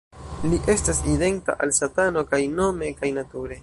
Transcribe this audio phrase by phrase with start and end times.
[0.45, 3.59] Li estas identa al Satano kaj nome kaj nature.